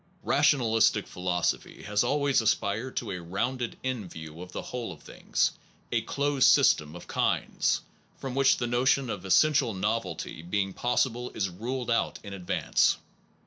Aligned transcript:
Rationalistic 0.23 1.05
philosophy 1.05 1.83
has 1.83 2.03
always 2.03 2.41
aspired 2.41 2.97
to 2.97 3.11
a 3.11 3.21
rounded 3.21 3.77
in 3.83 4.09
view 4.09 4.41
of 4.41 4.51
the 4.51 4.63
whole 4.63 4.91
of 4.91 5.03
things, 5.03 5.51
a 5.91 6.01
closed 6.01 6.47
system 6.47 6.95
of 6.95 7.05
kinds, 7.05 7.81
from 8.17 8.33
which 8.33 8.57
the 8.57 8.65
notion 8.65 9.11
of 9.11 9.25
essential 9.25 9.75
novelty 9.75 10.41
being 10.41 10.73
possible 10.73 11.29
is 11.35 11.49
ruled 11.49 11.91
out 11.91 12.17
in 12.23 12.33
advance. 12.33 12.97